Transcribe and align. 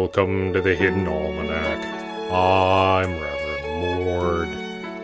Welcome 0.00 0.52
to 0.54 0.62
the 0.62 0.74
Hidden 0.74 1.06
Almanac. 1.06 1.84
I'm 2.32 3.20
Reverend 3.20 4.06
Mord. 4.06 4.48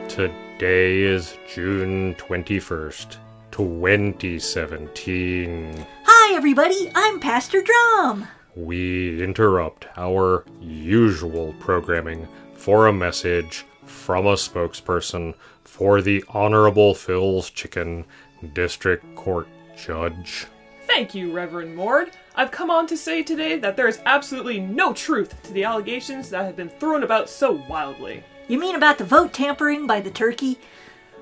Today 0.09 1.03
is 1.03 1.37
June 1.46 2.14
21st, 2.14 3.19
2017. 3.51 5.87
Hi, 6.05 6.34
everybody. 6.34 6.91
I'm 6.95 7.20
Pastor 7.20 7.61
Drum. 7.61 8.27
We 8.55 9.23
interrupt 9.23 9.87
our 9.98 10.46
usual 10.62 11.55
programming 11.60 12.27
for 12.55 12.87
a 12.87 12.92
message 12.92 13.66
from 13.84 14.27
a 14.27 14.33
spokesperson 14.33 15.34
for 15.62 16.01
the 16.01 16.24
Honorable 16.30 16.95
Phil's 16.95 17.51
Chicken 17.51 18.06
District 18.55 19.05
Court 19.15 19.47
Judge. 19.77 20.47
Thank 20.96 21.14
you, 21.14 21.30
Reverend 21.30 21.77
Mord. 21.77 22.12
I've 22.36 22.50
come 22.50 22.70
on 22.70 22.86
to 22.86 22.96
say 22.96 23.23
today 23.23 23.59
that 23.59 23.77
there 23.77 23.87
is 23.87 24.00
absolutely 24.06 24.59
no 24.59 24.95
truth 24.95 25.42
to 25.42 25.52
the 25.52 25.62
allegations 25.62 26.30
that 26.30 26.46
have 26.46 26.56
been 26.56 26.70
thrown 26.70 27.02
about 27.02 27.28
so 27.28 27.62
wildly. 27.68 28.24
You 28.48 28.59
mean 28.59 28.77
about 28.77 28.96
the 28.96 29.04
vote 29.04 29.34
tampering 29.34 29.87
by 29.87 30.01
the 30.01 30.10
turkey? 30.10 30.59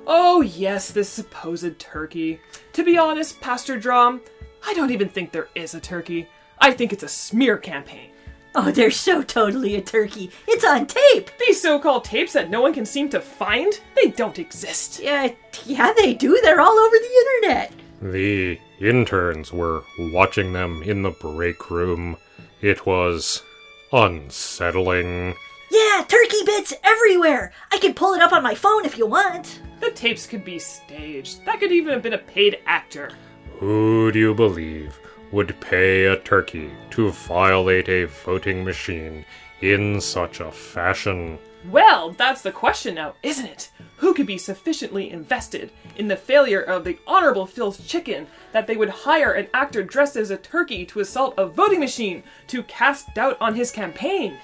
Oh, 0.07 0.43
yes, 0.43 0.93
this 0.93 1.09
supposed 1.09 1.77
turkey. 1.81 2.39
To 2.75 2.85
be 2.85 2.97
honest, 2.97 3.41
Pastor 3.41 3.77
Drum, 3.77 4.21
I 4.65 4.75
don't 4.75 4.93
even 4.93 5.09
think 5.09 5.33
there 5.33 5.49
is 5.57 5.75
a 5.75 5.81
turkey. 5.81 6.29
I 6.61 6.71
think 6.71 6.93
it's 6.93 7.03
a 7.03 7.09
smear 7.09 7.59
campaign. 7.59 8.13
Oh, 8.55 8.71
they're 8.71 8.93
so 8.93 9.23
totally 9.23 9.75
a 9.75 9.83
turkey. 9.83 10.31
It's 10.47 10.65
on 10.65 10.87
tape. 10.87 11.33
These 11.41 11.61
so 11.61 11.81
called 11.81 12.05
tapes 12.05 12.35
that 12.35 12.49
no 12.49 12.61
one 12.61 12.75
can 12.75 12.87
seem 12.87 13.09
to 13.09 13.21
find, 13.21 13.73
they 13.97 14.11
don't 14.11 14.39
exist. 14.39 15.01
Yeah, 15.03 15.33
yeah, 15.65 15.93
they 15.97 16.15
do. 16.15 16.39
They're 16.45 16.61
all 16.61 16.79
over 16.79 16.97
the 16.97 17.43
internet. 17.43 17.73
The 18.05 18.61
interns 18.81 19.51
were 19.51 19.83
watching 19.99 20.53
them 20.53 20.83
in 20.83 21.01
the 21.01 21.11
break 21.11 21.71
room. 21.71 22.19
It 22.61 22.85
was 22.85 23.43
unsettling. 23.93 25.35
Yeah, 25.71 26.05
turkey 26.07 26.45
bits 26.45 26.75
everywhere. 26.85 27.55
I 27.73 27.79
can 27.79 27.95
pull 27.95 28.13
it 28.13 28.21
up 28.21 28.35
on 28.35 28.43
my 28.43 28.55
phone 28.55 28.85
if 28.85 28.99
you 28.99 29.07
want. 29.07 29.63
The 29.81 29.91
tapes 29.91 30.27
could 30.27 30.45
be 30.45 30.59
staged. 30.59 31.47
That 31.47 31.61
could 31.61 31.73
even 31.73 31.95
have 31.95 32.03
been 32.03 32.13
a 32.13 32.19
paid 32.19 32.59
actor. 32.67 33.11
Who 33.59 34.13
do 34.13 34.19
you 34.19 34.35
believe 34.35 35.01
would 35.33 35.59
pay 35.61 36.05
a 36.05 36.19
turkey 36.19 36.73
to 36.91 37.11
violate 37.11 37.89
a 37.89 38.05
voting 38.05 38.65
machine 38.65 39.25
in 39.63 39.99
such 39.99 40.41
a 40.41 40.53
fashion? 40.53 41.39
Well, 41.71 42.11
that's 42.11 42.43
the 42.43 42.53
question 42.53 42.97
now, 42.97 43.15
isn't 43.23 43.47
it? 43.47 43.71
Who 43.99 44.13
could 44.15 44.27
be 44.27 44.39
sufficiently 44.39 45.11
invested 45.11 45.71
in 45.97 46.09
the 46.09 46.17
failure 46.17 46.61
of 46.61 46.85
the 46.85 46.99
Honorable 47.07 47.47
Phil's 47.47 47.87
chicken 47.87 48.27
that 48.53 48.67
they 48.67 48.77
would 48.77 48.89
hire 48.89 49.33
an 49.33 49.49
actor 49.55 49.83
dressed 49.83 50.17
as 50.17 50.31
a 50.31 50.37
turkey 50.37 50.85
to 50.87 51.01
assault 51.01 51.35
a 51.39 51.47
voting 51.47 51.81
machine 51.81 52.23
to 52.49 52.63
cast 52.65 53.15
doubt 53.15 53.37
on 53.41 53.55
his 53.55 53.71
campaign? 53.71 54.39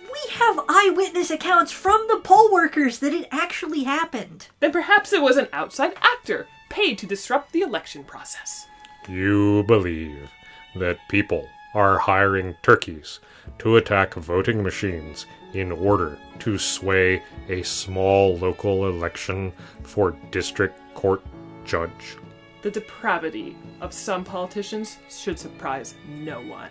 We 0.00 0.32
have 0.32 0.64
eyewitness 0.68 1.30
accounts 1.30 1.70
from 1.70 2.06
the 2.08 2.20
poll 2.22 2.52
workers 2.52 2.98
that 2.98 3.14
it 3.14 3.28
actually 3.30 3.84
happened. 3.84 4.48
Then 4.58 4.72
perhaps 4.72 5.12
it 5.12 5.22
was 5.22 5.36
an 5.36 5.48
outside 5.52 5.94
actor 6.00 6.48
paid 6.68 6.98
to 6.98 7.06
disrupt 7.06 7.52
the 7.52 7.60
election 7.60 8.02
process. 8.04 8.66
You 9.08 9.62
believe 9.64 10.30
that 10.74 10.98
people 11.08 11.48
are 11.74 11.98
hiring 11.98 12.56
turkeys 12.62 13.20
to 13.58 13.76
attack 13.76 14.14
voting 14.14 14.62
machines 14.62 15.26
in 15.52 15.72
order 15.72 16.18
to 16.38 16.58
sway 16.58 17.22
a 17.48 17.62
small 17.62 18.36
local 18.36 18.88
election 18.88 19.52
for 19.82 20.16
district 20.30 20.78
court 20.94 21.22
judge. 21.64 22.16
The 22.62 22.70
depravity 22.70 23.56
of 23.80 23.92
some 23.92 24.24
politicians 24.24 24.98
should 25.08 25.38
surprise 25.38 25.94
no 26.08 26.40
one. 26.42 26.70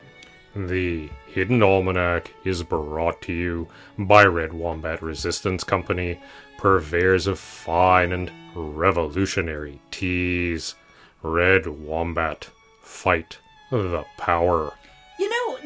The 0.56 1.10
Hidden 1.28 1.62
Almanac 1.62 2.34
is 2.44 2.64
brought 2.64 3.22
to 3.24 3.34
you 3.34 3.68
by 3.98 4.26
Red 4.26 4.52
Wombat 4.52 5.02
Resistance 5.02 5.64
Company, 5.64 6.20
purveyors 6.58 7.28
of 7.28 7.40
fine 7.40 8.12
and 8.12 8.32
revolutionary 8.56 9.80
teas. 9.92 10.76
Red 11.22 11.68
Wombat, 11.68 12.50
fight 12.82 13.38
the 13.70 14.06
power. 14.18 14.74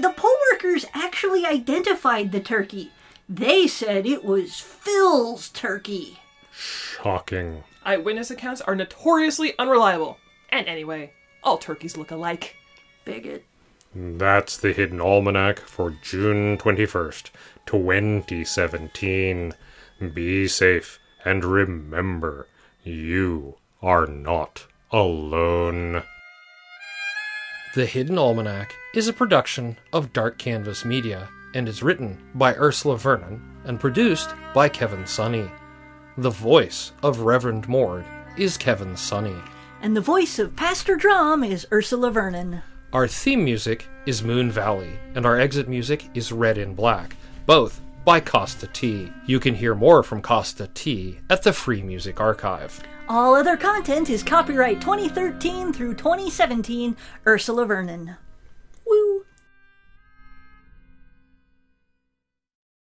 You 0.03 0.09
know, 0.09 0.16
the 0.16 0.22
poll 0.22 0.36
workers 0.52 0.86
actually 0.94 1.46
identified 1.46 2.31
the 2.34 2.41
turkey. 2.41 2.91
They 3.30 3.68
said 3.68 4.06
it 4.06 4.25
was 4.25 4.59
Phil's 4.59 5.47
turkey. 5.50 6.19
Shocking. 6.52 7.64
Eyewitness 7.86 8.30
accounts 8.30 8.59
are 8.62 8.75
notoriously 8.75 9.53
unreliable. 9.58 10.18
And 10.50 10.68
anyway, 10.68 11.13
all 11.42 11.58
turkeys 11.58 11.96
look 11.96 12.12
alike. 12.12 12.58
Bigot. 13.06 13.46
That's 13.96 14.58
the 14.58 14.74
Hidden 14.74 15.00
Almanac 15.00 15.59
for 15.59 15.92
June 16.02 16.58
21st, 16.58 17.30
2017. 17.66 19.53
Be 20.13 20.47
safe 20.50 21.00
and 21.24 21.46
remember, 21.46 22.47
you 22.84 23.56
are 23.81 24.06
not 24.06 24.66
alone. 24.92 26.03
The 27.76 27.88
Hidden 27.88 28.20
Almanac 28.20 28.76
is 28.94 29.08
a 29.08 29.14
production 29.14 29.78
of 29.92 30.14
Dark 30.14 30.38
Canvas 30.38 30.86
Media 30.86 31.28
and 31.56 31.68
is 31.68 31.82
written 31.82 32.20
by 32.36 32.54
Ursula 32.54 33.00
Vernon 33.00 33.42
and 33.66 33.80
produced 33.80 34.30
by 34.54 34.70
Kevin 34.70 35.06
Sonney. 35.06 35.50
The 36.16 36.30
voice 36.30 36.92
of 37.02 37.22
Reverend 37.22 37.68
Mord 37.68 38.06
is 38.38 38.58
Kevin 38.58 38.96
Sonney. 38.96 39.42
And 39.82 39.98
the 39.98 40.02
voice 40.02 40.38
of 40.38 40.56
Pastor 40.56 40.96
Drum 40.96 41.44
is 41.44 41.66
Ursula 41.72 42.12
Vernon. 42.12 42.62
Our 42.94 43.08
theme 43.08 43.44
music 43.44 43.88
is 44.06 44.22
Moon 44.22 44.52
Valley, 44.52 45.00
and 45.16 45.26
our 45.26 45.40
exit 45.40 45.68
music 45.68 46.08
is 46.14 46.32
Red 46.32 46.60
in 46.60 46.76
Black, 46.76 47.16
both 47.48 47.82
by 48.06 48.19
Kosta 48.19 48.72
T. 48.72 49.12
You 49.25 49.40
can 49.40 49.56
hear 49.56 49.75
more 49.75 50.03
from 50.03 50.22
Kosta 50.22 50.74
T 50.74 51.19
at 51.30 51.44
the 51.44 51.53
Free 51.53 51.81
Music 51.81 52.19
Archive. 52.19 52.81
All 53.08 53.36
other 53.36 53.58
content 53.58 54.09
is 54.09 54.24
copyright 54.24 54.81
2013 54.81 55.74
through 55.74 55.96
2017, 55.96 56.96
Ursula 57.25 57.66
Vernon. 57.66 58.18